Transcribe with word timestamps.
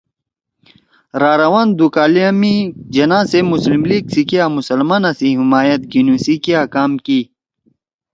راروَان 1.21 1.67
دُو 1.77 1.87
کالا 1.95 2.27
می 2.39 2.55
جناح 2.95 3.23
صیب 3.31 3.45
مسلم 3.53 3.81
لیگ 3.89 4.03
سی 4.13 4.21
کیا 4.29 4.45
مسلمانا 4.57 5.11
سی 5.19 5.27
حمایت 5.39 5.81
گھیِنُو 5.91 6.15
سی 6.25 6.35
کیا 6.43 6.61
کام 6.73 6.91
کی 7.05 7.19